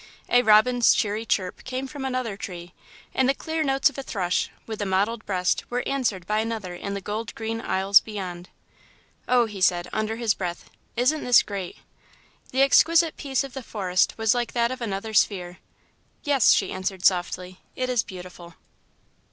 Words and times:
A 0.29 0.41
robin's 0.41 0.95
cheery 0.95 1.27
chirp 1.27 1.63
came 1.63 1.85
from 1.85 2.05
another 2.05 2.35
tree, 2.35 2.73
and 3.13 3.29
the 3.29 3.35
clear 3.35 3.61
notes 3.63 3.87
of 3.87 3.99
a 3.99 4.01
thrush, 4.01 4.49
with 4.65 4.81
a 4.81 4.85
mottled 4.87 5.23
breast, 5.27 5.63
were 5.69 5.87
answered 5.87 6.25
by 6.25 6.39
another 6.39 6.73
in 6.73 6.95
the 6.95 7.01
gold 7.01 7.35
green 7.35 7.61
aisles 7.61 7.99
beyond. 7.99 8.49
"Oh," 9.27 9.45
he 9.45 9.61
said, 9.61 9.87
under 9.93 10.15
his 10.15 10.33
breath, 10.33 10.71
"isn't 10.95 11.23
this 11.23 11.43
great!" 11.43 11.77
The 12.51 12.63
exquisite 12.63 13.15
peace 13.15 13.43
of 13.43 13.53
the 13.53 13.61
forest 13.61 14.17
was 14.17 14.33
like 14.33 14.53
that 14.53 14.71
of 14.71 14.81
another 14.81 15.13
sphere. 15.13 15.59
"Yes," 16.23 16.51
she 16.51 16.71
answered, 16.71 17.05
softly, 17.05 17.59
"it 17.75 17.87
is 17.87 18.01
beautiful." 18.01 18.55